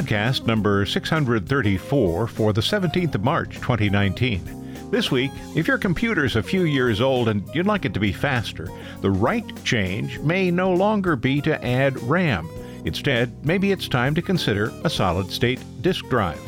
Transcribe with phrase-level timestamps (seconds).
[0.00, 4.90] Podcast number 634 for the 17th of March 2019.
[4.90, 8.10] This week, if your computer's a few years old and you'd like it to be
[8.10, 8.70] faster,
[9.02, 12.48] the right change may no longer be to add RAM.
[12.86, 16.40] Instead, maybe it's time to consider a solid state disk drive.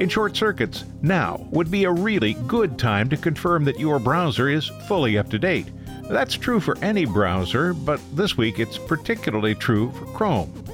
[0.00, 4.48] In short circuits, now would be a really good time to confirm that your browser
[4.48, 5.68] is fully up to date.
[6.08, 10.69] That's true for any browser, but this week it's particularly true for Chrome.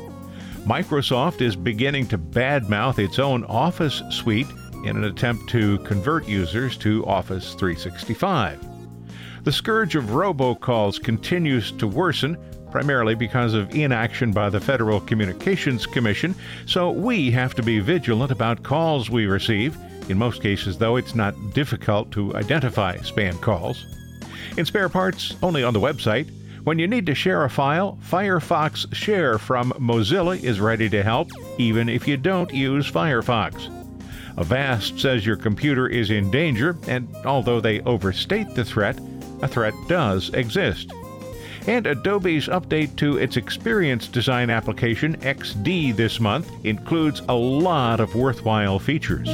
[0.67, 4.49] Microsoft is beginning to badmouth its own Office suite
[4.83, 8.59] in an attempt to convert users to Office 365.
[9.45, 12.37] The scourge of robocalls continues to worsen,
[12.73, 16.35] primarily because of inaction by the Federal Communications Commission,
[16.67, 19.79] so we have to be vigilant about calls we receive.
[20.11, 23.87] In most cases, though, it's not difficult to identify spam calls.
[24.57, 26.29] In spare parts, only on the website.
[26.67, 31.29] When you need to share a file, Firefox Share from Mozilla is ready to help,
[31.59, 33.71] even if you don't use Firefox.
[34.37, 38.99] Avast says your computer is in danger, and although they overstate the threat,
[39.43, 40.91] a threat does exist.
[41.69, 48.17] And Adobe's update to its Experience Design application, XD, this month includes a lot of
[48.17, 49.29] worthwhile features.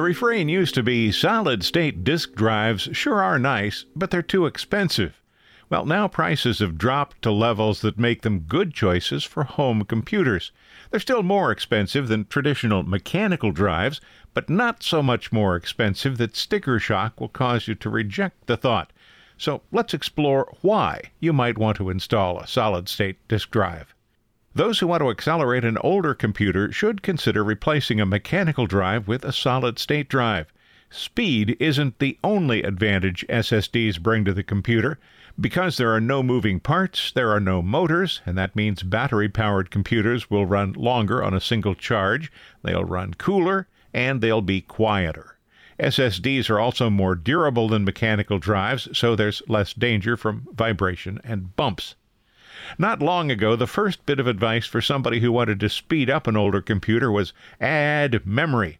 [0.00, 4.46] The refrain used to be solid state disk drives sure are nice, but they're too
[4.46, 5.20] expensive.
[5.68, 10.52] Well, now prices have dropped to levels that make them good choices for home computers.
[10.90, 14.00] They're still more expensive than traditional mechanical drives,
[14.32, 18.56] but not so much more expensive that sticker shock will cause you to reject the
[18.56, 18.94] thought.
[19.36, 23.94] So let's explore why you might want to install a solid state disk drive.
[24.52, 29.24] Those who want to accelerate an older computer should consider replacing a mechanical drive with
[29.24, 30.52] a solid state drive.
[30.90, 34.98] Speed isn't the only advantage SSDs bring to the computer.
[35.40, 39.70] Because there are no moving parts, there are no motors, and that means battery powered
[39.70, 42.32] computers will run longer on a single charge,
[42.64, 45.38] they'll run cooler, and they'll be quieter.
[45.78, 51.54] SSDs are also more durable than mechanical drives, so there's less danger from vibration and
[51.54, 51.94] bumps.
[52.78, 56.26] Not long ago, the first bit of advice for somebody who wanted to speed up
[56.26, 58.78] an older computer was add memory.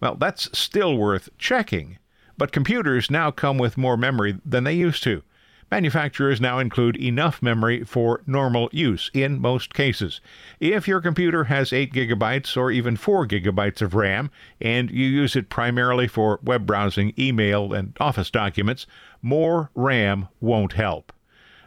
[0.00, 1.98] Well, that's still worth checking,
[2.38, 5.22] but computers now come with more memory than they used to.
[5.70, 10.20] Manufacturers now include enough memory for normal use in most cases.
[10.58, 15.36] If your computer has 8 gigabytes or even 4 gigabytes of RAM and you use
[15.36, 18.86] it primarily for web browsing, email, and office documents,
[19.22, 21.12] more RAM won't help.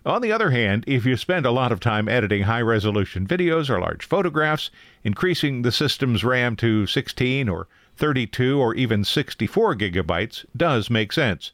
[0.06, 3.70] On the other hand, if you spend a lot of time editing high resolution videos
[3.70, 4.70] or large photographs,
[5.02, 11.54] increasing the system's RAM to 16 or 32 or even 64 gigabytes does make sense.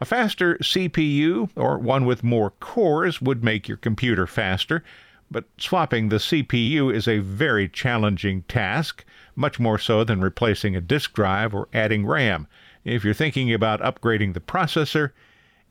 [0.00, 4.84] A faster CPU or one with more cores would make your computer faster,
[5.28, 9.04] but swapping the CPU is a very challenging task,
[9.34, 12.46] much more so than replacing a disk drive or adding RAM.
[12.84, 15.10] If you're thinking about upgrading the processor,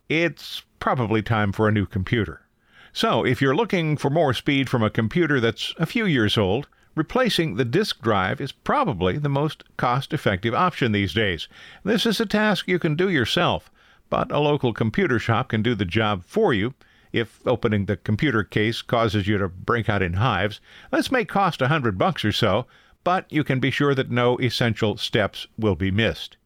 [0.09, 2.41] it's probably time for a new computer.
[2.93, 6.67] So, if you're looking for more speed from a computer that's a few years old,
[6.95, 11.47] replacing the disk drive is probably the most cost effective option these days.
[11.83, 13.69] This is a task you can do yourself
[14.09, 16.73] but a local computer shop can do the job for you
[17.11, 20.59] if opening the computer case causes you to break out in hives.
[20.91, 22.67] This may cost a hundred bucks or so,
[23.03, 26.37] but you can be sure that no essential steps will be missed.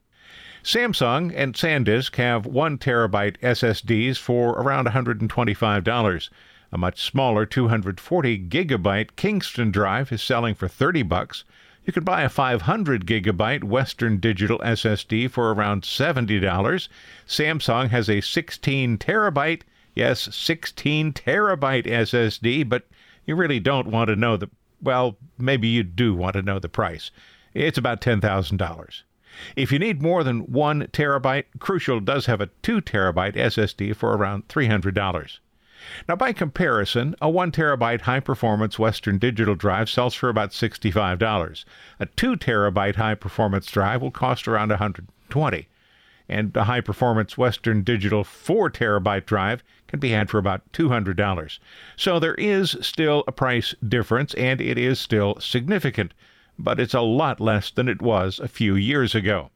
[0.64, 6.30] Samsung and SanDisk have 1 terabyte SSDs for around $125.
[6.72, 11.46] A much smaller 240 gigabyte Kingston drive is selling for 30 bucks.
[11.86, 16.90] You could buy a 500 gigabyte Western Digital SSD for around $70.
[17.26, 19.62] Samsung has a 16 terabyte,
[19.96, 22.86] yes, 16 terabyte SSD, but
[23.26, 24.50] you really don't want to know the,
[24.82, 27.12] well, maybe you do want to know the price.
[27.54, 29.04] It's about $10,000.
[29.56, 34.16] If you need more than one terabyte, Crucial does have a 2 terabyte SSD for
[34.16, 35.40] around $300.
[36.10, 41.66] Now, by comparison, a 1 terabyte high performance Western Digital drive sells for about $65.
[42.00, 45.66] A 2 terabyte high performance drive will cost around $120.
[46.30, 51.60] and a high performance Western Digital 4 terabyte drive can be had for about $200.
[51.98, 56.14] So there is still a price difference, and it is still significant,
[56.60, 59.50] but it's a lot less than it was a few years ago.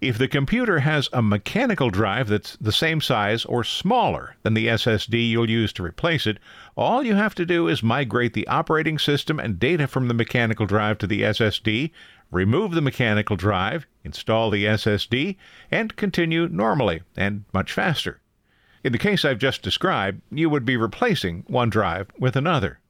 [0.00, 4.66] If the computer has a mechanical drive that's the same size or smaller than the
[4.66, 6.38] SSD you'll use to replace it,
[6.76, 10.66] all you have to do is migrate the operating system and data from the mechanical
[10.66, 11.92] drive to the SSD,
[12.30, 15.36] remove the mechanical drive, install the SSD,
[15.70, 18.20] and continue normally and much faster.
[18.84, 22.80] In the case I've just described, you would be replacing one drive with another.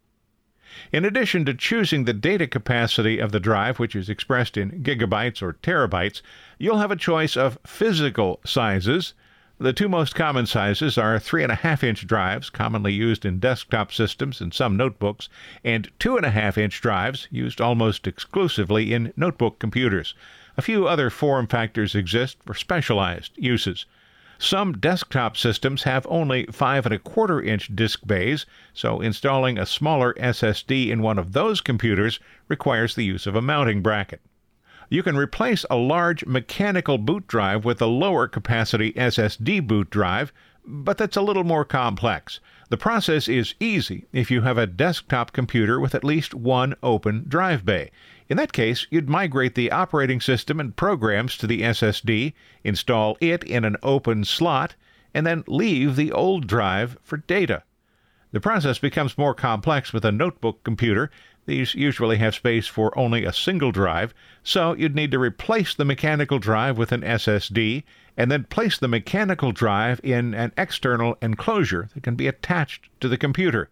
[0.92, 5.40] In addition to choosing the data capacity of the drive, which is expressed in gigabytes
[5.40, 6.22] or terabytes,
[6.58, 9.14] you'll have a choice of physical sizes.
[9.58, 14.52] The two most common sizes are 3.5 inch drives, commonly used in desktop systems and
[14.52, 15.28] some notebooks,
[15.64, 20.14] and 2.5 inch drives, used almost exclusively in notebook computers.
[20.58, 23.86] A few other form factors exist for specialized uses.
[24.38, 28.44] Some desktop systems have only five and a quarter inch disk bays,
[28.74, 33.40] so installing a smaller SSD in one of those computers requires the use of a
[33.40, 34.20] mounting bracket.
[34.90, 40.32] You can replace a large mechanical boot drive with a lower capacity SSD boot drive,
[40.64, 42.38] but that's a little more complex.
[42.68, 47.24] The process is easy if you have a desktop computer with at least one open
[47.28, 47.92] drive bay.
[48.28, 52.32] In that case, you'd migrate the operating system and programs to the SSD,
[52.64, 54.74] install it in an open slot,
[55.14, 57.62] and then leave the old drive for data.
[58.32, 61.12] The process becomes more complex with a notebook computer.
[61.46, 65.84] These usually have space for only a single drive, so you'd need to replace the
[65.84, 67.84] mechanical drive with an SSD
[68.16, 73.08] and then place the mechanical drive in an external enclosure that can be attached to
[73.08, 73.68] the computer.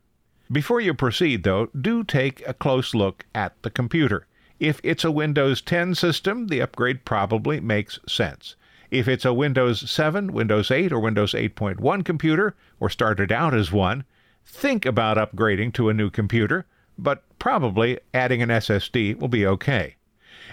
[0.52, 4.26] Before you proceed, though, do take a close look at the computer.
[4.60, 8.56] If it's a Windows 10 system, the upgrade probably makes sense.
[8.90, 13.72] If it's a Windows 7, Windows 8, or Windows 8.1 computer, or started out as
[13.72, 14.04] one,
[14.44, 19.96] think about upgrading to a new computer, but probably adding an SSD will be okay.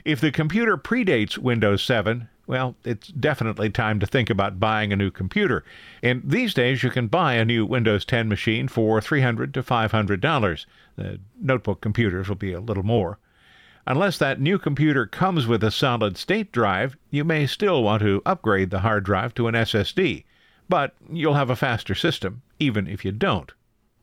[0.05, 4.95] If the computer predates Windows 7, well, it's definitely time to think about buying a
[4.95, 5.63] new computer.
[6.01, 10.65] And these days, you can buy a new Windows 10 machine for $300 to $500.
[10.95, 13.19] The notebook computers will be a little more.
[13.88, 18.21] Unless that new computer comes with a solid state drive, you may still want to
[18.25, 20.23] upgrade the hard drive to an SSD,
[20.69, 23.51] but you'll have a faster system, even if you don't.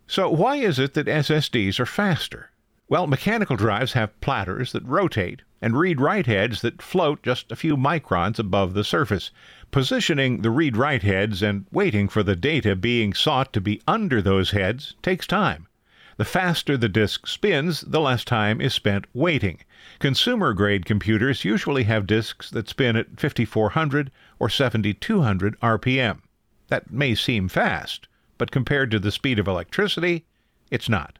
[0.06, 2.50] So, why is it that SSDs are faster?
[2.90, 7.56] Well, mechanical drives have platters that rotate and read write heads that float just a
[7.56, 9.30] few microns above the surface.
[9.70, 14.22] Positioning the read write heads and waiting for the data being sought to be under
[14.22, 15.66] those heads takes time.
[16.16, 19.60] The faster the disk spins, the less time is spent waiting.
[19.98, 26.22] Consumer grade computers usually have disks that spin at 5400 or 7200 RPM.
[26.68, 28.08] That may seem fast,
[28.38, 30.24] but compared to the speed of electricity,
[30.70, 31.17] it's not.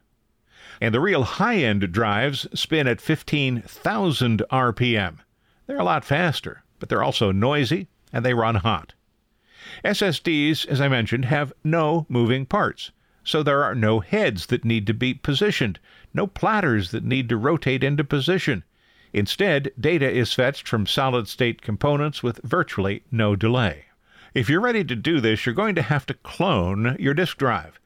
[0.81, 5.19] And the real high end drives spin at 15,000 RPM.
[5.67, 8.93] They're a lot faster, but they're also noisy and they run hot.
[9.83, 12.91] SSDs, as I mentioned, have no moving parts
[13.29, 15.79] so there are no heads that need to be positioned,
[16.15, 18.63] no platters that need to rotate into position.
[19.13, 23.85] Instead, data is fetched from solid state components with virtually no delay.
[24.33, 27.78] If you're ready to do this, you're going to have to clone your disk drive.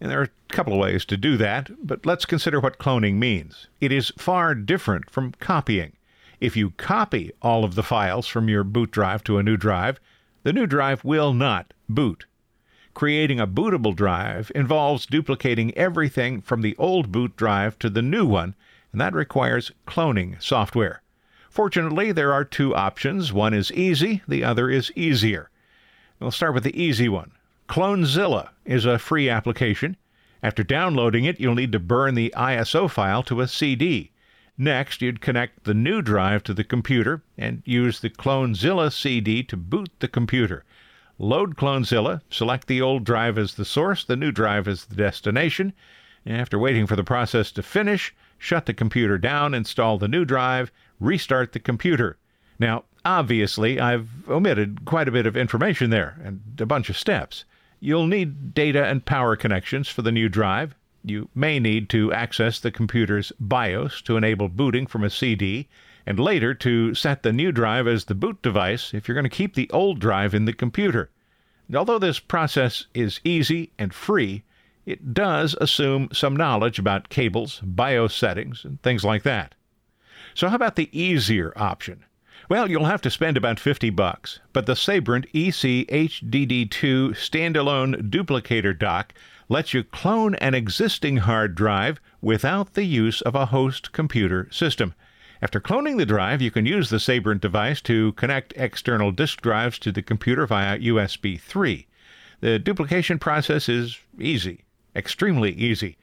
[0.00, 3.14] And there are a couple of ways to do that, but let's consider what cloning
[3.14, 3.66] means.
[3.80, 5.92] It is far different from copying.
[6.40, 9.98] If you copy all of the files from your boot drive to a new drive,
[10.44, 12.26] the new drive will not boot.
[12.94, 18.24] Creating a bootable drive involves duplicating everything from the old boot drive to the new
[18.24, 18.54] one,
[18.92, 21.02] and that requires cloning software.
[21.50, 23.32] Fortunately, there are two options.
[23.32, 25.50] One is easy, the other is easier.
[26.20, 27.32] We'll start with the easy one.
[27.68, 29.98] CloneZilla is a free application.
[30.42, 34.10] After downloading it, you'll need to burn the ISO file to a CD.
[34.56, 39.56] Next, you'd connect the new drive to the computer and use the CloneZilla CD to
[39.58, 40.64] boot the computer.
[41.18, 45.74] Load CloneZilla, select the old drive as the source, the new drive as the destination.
[46.24, 50.72] After waiting for the process to finish, shut the computer down, install the new drive,
[51.00, 52.16] restart the computer.
[52.58, 57.44] Now, obviously, I've omitted quite a bit of information there and a bunch of steps.
[57.80, 60.74] You'll need data and power connections for the new drive.
[61.04, 65.68] You may need to access the computer's BIOS to enable booting from a CD
[66.04, 69.30] and later to set the new drive as the boot device if you're going to
[69.30, 71.10] keep the old drive in the computer.
[71.74, 74.42] Although this process is easy and free,
[74.86, 79.54] it does assume some knowledge about cables, BIOS settings, and things like that.
[80.34, 82.04] So, how about the easier option?
[82.48, 88.76] Well, you'll have to spend about 50 bucks, but the Sabrent EC HDD2 standalone duplicator
[88.76, 89.12] dock
[89.50, 94.94] lets you clone an existing hard drive without the use of a host computer system.
[95.42, 99.78] After cloning the drive, you can use the Sabrent device to connect external disk drives
[99.80, 101.86] to the computer via USB 3.
[102.40, 104.64] The duplication process is easy,
[104.96, 105.98] extremely easy.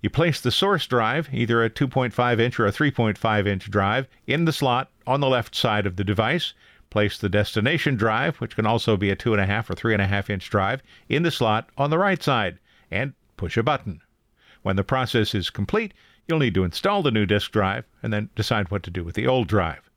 [0.00, 4.44] You place the source drive, either a 2.5 inch or a 3.5 inch drive, in
[4.44, 6.52] the slot on the left side of the device.
[6.90, 11.22] Place the destination drive, which can also be a 2.5 or 3.5 inch drive, in
[11.22, 12.58] the slot on the right side,
[12.90, 14.02] and push a button.
[14.62, 15.94] When the process is complete,
[16.26, 19.14] you'll need to install the new disk drive and then decide what to do with
[19.14, 19.88] the old drive.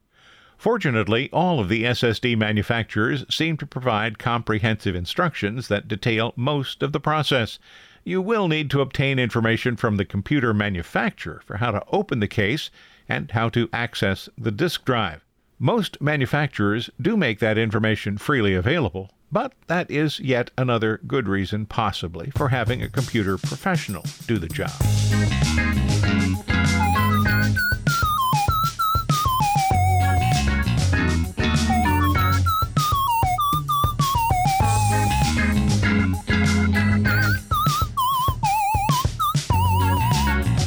[0.58, 6.94] Fortunately, all of the SSD manufacturers seem to provide comprehensive instructions that detail most of
[6.94, 7.60] the process.
[8.04, 12.28] You will need to obtain information from the computer manufacturer for how to open the
[12.28, 12.72] case
[13.08, 15.24] and how to access the disk drive.
[15.60, 21.68] Most manufacturers do make that information freely available, but that is yet another good reason,
[21.68, 24.72] possibly, for having a computer professional do the job.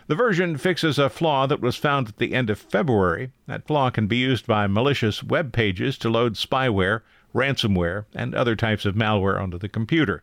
[0.07, 3.33] The version fixes a flaw that was found at the end of February.
[3.47, 7.00] That flaw can be used by malicious web pages to load spyware
[7.35, 10.23] ransomware, and other types of malware onto the computer.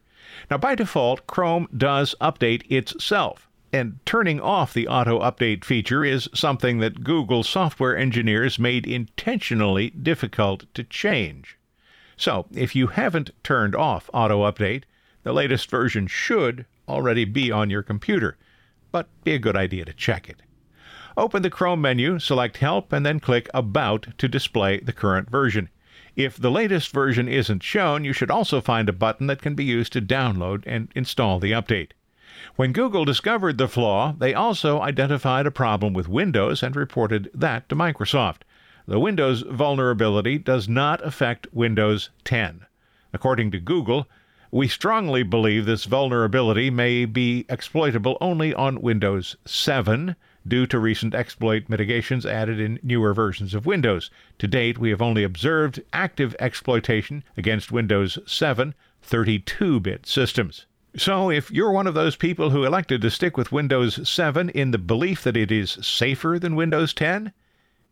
[0.49, 6.29] Now, by default, Chrome does update itself, and turning off the auto update feature is
[6.33, 11.57] something that Google software engineers made intentionally difficult to change.
[12.17, 14.83] So, if you haven't turned off auto update,
[15.23, 18.37] the latest version should already be on your computer,
[18.91, 20.41] but be a good idea to check it.
[21.15, 25.69] Open the Chrome menu, select Help, and then click About to display the current version.
[26.19, 29.63] If the latest version isn't shown, you should also find a button that can be
[29.63, 31.91] used to download and install the update.
[32.57, 37.69] When Google discovered the flaw, they also identified a problem with Windows and reported that
[37.69, 38.41] to Microsoft.
[38.85, 42.65] The Windows vulnerability does not affect Windows 10.
[43.13, 44.05] According to Google,
[44.51, 51.13] we strongly believe this vulnerability may be exploitable only on Windows 7, due to recent
[51.13, 54.09] exploit mitigations added in newer versions of Windows.
[54.39, 60.65] To date, we have only observed active exploitation against Windows 7 32 bit systems.
[60.95, 64.71] So, if you're one of those people who elected to stick with Windows 7 in
[64.71, 67.31] the belief that it is safer than Windows 10,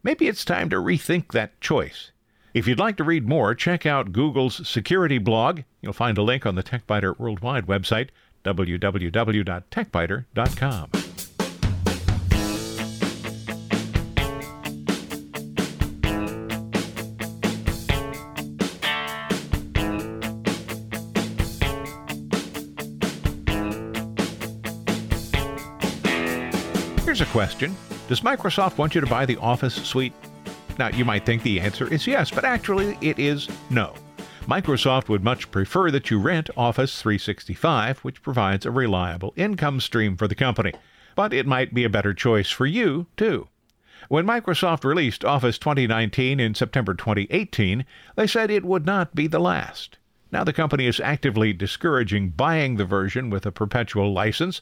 [0.04, 2.12] maybe it's time to rethink that choice.
[2.54, 5.62] If you'd like to read more, check out Google's security blog.
[5.82, 8.10] You'll find a link on the TechByter Worldwide website,
[8.44, 11.07] www.techbyter.com.
[27.18, 27.76] Here's a question
[28.08, 30.14] Does Microsoft want you to buy the Office suite?
[30.78, 33.96] Now, you might think the answer is yes, but actually it is no.
[34.42, 40.16] Microsoft would much prefer that you rent Office 365, which provides a reliable income stream
[40.16, 40.74] for the company.
[41.16, 43.48] But it might be a better choice for you, too.
[44.10, 47.84] When Microsoft released Office 2019 in September 2018,
[48.16, 49.98] they said it would not be the last.
[50.32, 54.62] Now the company is actively discouraging buying the version with a perpetual license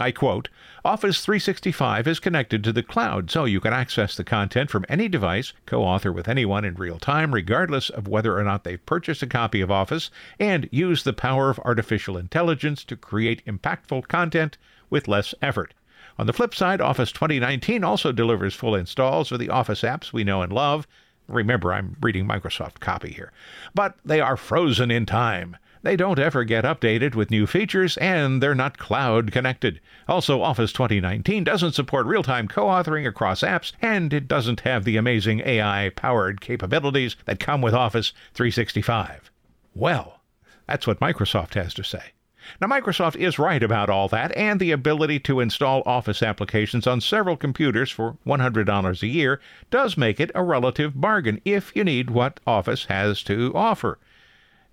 [0.00, 0.48] I quote
[0.82, 5.08] Office 365 is connected to the cloud, so you can access the content from any
[5.08, 9.22] device, co author with anyone in real time, regardless of whether or not they've purchased
[9.22, 14.56] a copy of Office, and use the power of artificial intelligence to create impactful content
[14.88, 15.74] with less effort.
[16.18, 20.24] On the flip side, Office 2019 also delivers full installs of the Office apps we
[20.24, 20.86] know and love.
[21.28, 23.32] Remember, I'm reading Microsoft copy here.
[23.74, 25.58] But they are frozen in time.
[25.82, 29.80] They don't ever get updated with new features, and they're not cloud connected.
[30.06, 34.84] Also, Office 2019 doesn't support real time co authoring across apps, and it doesn't have
[34.84, 39.30] the amazing AI powered capabilities that come with Office 365.
[39.74, 40.20] Well,
[40.66, 42.12] that's what Microsoft has to say.
[42.60, 47.00] Now, Microsoft is right about all that, and the ability to install Office applications on
[47.00, 52.10] several computers for $100 a year does make it a relative bargain if you need
[52.10, 53.98] what Office has to offer.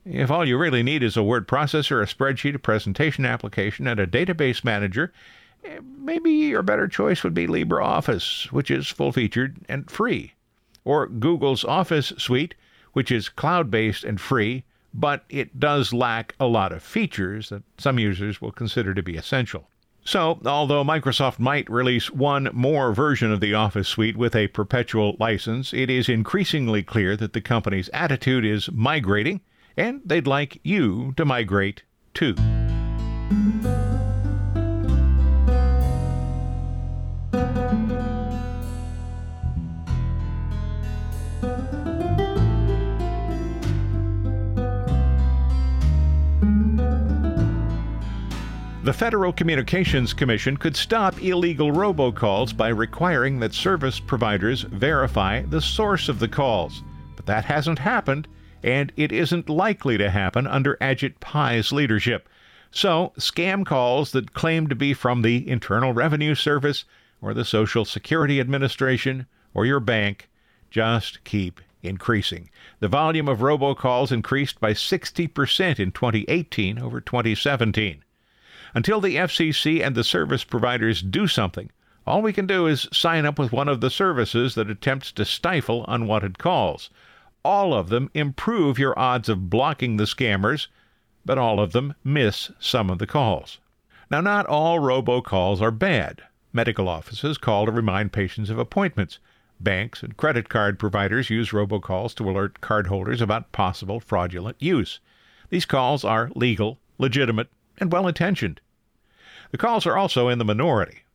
[0.09, 3.99] If all you really need is a word processor, a spreadsheet, a presentation application, and
[3.99, 5.11] a database manager,
[5.67, 10.33] Eh, maybe your better choice would be LibreOffice, which is full featured and free,
[10.85, 12.55] or Google's Office Suite,
[12.93, 17.63] which is cloud based and free, but it does lack a lot of features that
[17.77, 19.67] some users will consider to be essential.
[20.03, 25.17] So, although Microsoft might release one more version of the Office suite with a perpetual
[25.19, 29.41] license, it is increasingly clear that the company's attitude is migrating,
[29.77, 32.36] and they'd like you to migrate too.
[48.88, 55.60] The Federal Communications Commission could stop illegal robocalls by requiring that service providers verify the
[55.60, 56.84] source of the calls.
[57.17, 58.29] But that hasn't happened,
[58.63, 62.27] and it isn't likely to happen under Ajit Pai's leadership.
[62.71, 66.85] So, scam calls that claim to be from the Internal Revenue Service
[67.21, 70.29] or the Social Security Administration or your bank
[70.69, 72.49] just keep increasing.
[72.79, 78.03] The volume of robocalls increased by 60% in 2018 over 2017.
[78.73, 81.71] Until the FCC and the service providers do something,
[82.05, 85.25] all we can do is sign up with one of the services that attempts to
[85.25, 86.89] stifle unwanted calls.
[87.47, 90.67] All of them improve your odds of blocking the scammers,
[91.23, 93.59] but all of them miss some of the calls.
[94.11, 96.23] Now, not all robocalls are bad.
[96.51, 99.19] Medical offices call to remind patients of appointments.
[99.61, 104.99] Banks and credit card providers use robocalls to alert cardholders about possible fraudulent use.
[105.49, 108.59] These calls are legal, legitimate, and well intentioned.
[109.51, 111.05] The calls are also in the minority.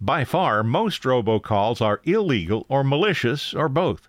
[0.00, 4.08] By far, most robocalls are illegal or malicious or both.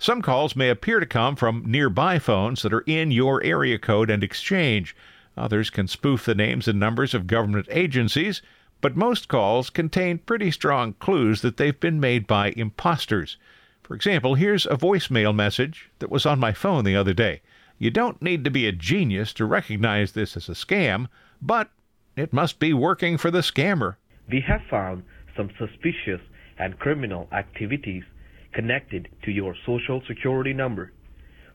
[0.00, 4.10] Some calls may appear to come from nearby phones that are in your area code
[4.10, 4.94] and exchange.
[5.36, 8.40] Others can spoof the names and numbers of government agencies,
[8.80, 13.38] but most calls contain pretty strong clues that they've been made by imposters.
[13.82, 17.40] For example, here's a voicemail message that was on my phone the other day.
[17.78, 21.08] You don't need to be a genius to recognize this as a scam,
[21.42, 21.70] but
[22.16, 23.96] it must be working for the scammer.
[24.30, 25.02] We have found
[25.36, 26.20] some suspicious
[26.58, 28.04] and criminal activities
[28.52, 30.92] connected to your social security number.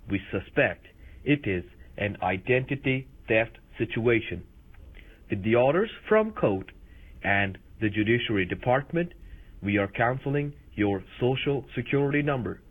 [0.10, 0.88] We suspect
[1.24, 1.64] it is
[1.98, 4.44] an identity theft situation.
[5.30, 6.72] With the orders from court
[7.24, 9.14] and the Judiciary Department,
[9.62, 12.62] we are canceling your social security number.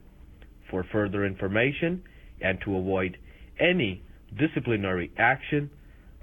[0.71, 2.03] For further information
[2.41, 3.17] and to avoid
[3.61, 4.03] any
[4.39, 5.71] disciplinary action,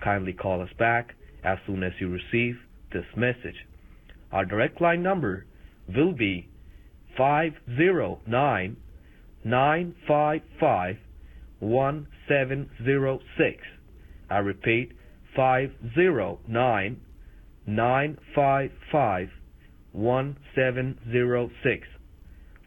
[0.03, 2.55] kindly call us back as soon as you receive
[2.91, 3.55] this message.
[4.31, 5.45] Our direct line number
[5.95, 6.48] will be
[7.19, 8.77] 509
[9.43, 10.97] 955
[11.60, 13.63] 1706.
[14.29, 14.93] I repeat
[15.36, 17.01] 509
[17.67, 19.29] 955
[19.91, 21.88] 1706.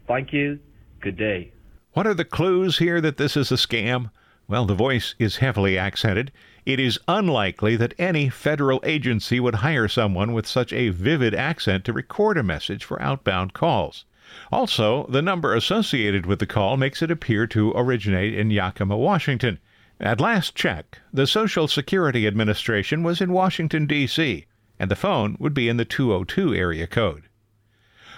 [0.07, 0.59] Thank you.
[1.01, 1.51] Good day.
[1.93, 4.11] What are the clues here that this is a scam?
[4.47, 6.31] Well, the voice is heavily accented.
[6.63, 11.85] It is unlikely that any federal agency would hire someone with such a vivid accent
[11.85, 14.05] to record a message for outbound calls.
[14.51, 19.59] Also, the number associated with the call makes it appear to originate in Yakima, Washington.
[19.99, 24.45] At last check, the Social Security Administration was in Washington, D.C.,
[24.79, 27.23] and the phone would be in the 202 area code.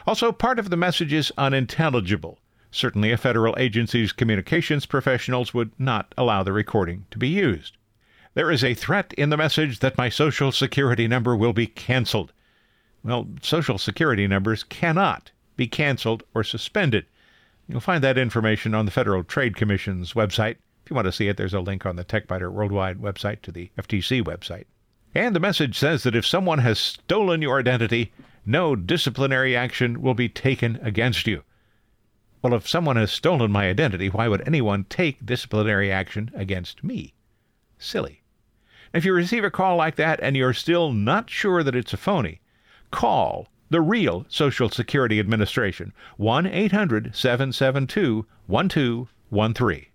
[0.07, 2.39] Also, part of the message is unintelligible.
[2.71, 7.77] Certainly, a federal agency's communications professionals would not allow the recording to be used.
[8.35, 12.33] There is a threat in the message that my Social Security number will be canceled.
[13.03, 17.05] Well, Social Security numbers cannot be canceled or suspended.
[17.67, 20.57] You'll find that information on the Federal Trade Commission's website.
[20.83, 23.51] If you want to see it, there's a link on the TechByter Worldwide website to
[23.51, 24.65] the FTC website.
[25.15, 28.11] And the message says that if someone has stolen your identity,
[28.45, 31.43] no disciplinary action will be taken against you.
[32.41, 37.15] Well, if someone has stolen my identity, why would anyone take disciplinary action against me?
[37.79, 38.21] Silly.
[38.93, 41.97] If you receive a call like that and you're still not sure that it's a
[41.97, 42.41] phony,
[42.91, 49.85] call the real Social Security Administration, 1 800 772 1213.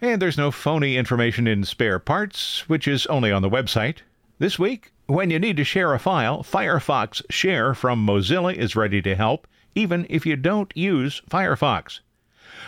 [0.00, 4.02] And there's no phony information in spare parts, which is only on the website.
[4.38, 9.02] This week, when you need to share a file, Firefox Share from Mozilla is ready
[9.02, 11.98] to help even if you don't use Firefox.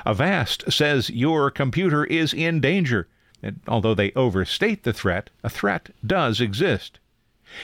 [0.04, 3.06] Avast says your computer is in danger.
[3.44, 6.98] And although they overstate the threat, a threat does exist.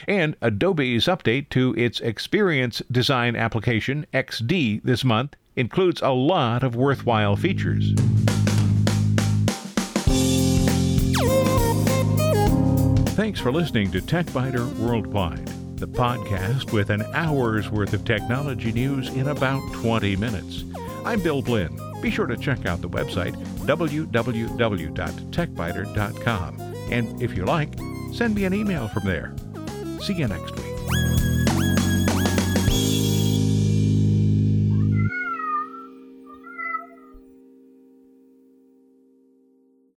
[0.07, 6.75] And Adobe's update to its Experience Design application, XD, this month includes a lot of
[6.75, 7.93] worthwhile features.
[13.15, 15.47] Thanks for listening to TechByter Worldwide.
[15.77, 20.63] the podcast with an hour's worth of technology news in about 20 minutes.
[21.03, 21.77] I'm Bill Blinn.
[22.01, 26.61] Be sure to check out the website www.techbyter.com.
[26.89, 27.73] And if you like,
[28.13, 29.35] send me an email from there.
[30.03, 30.72] See you next week.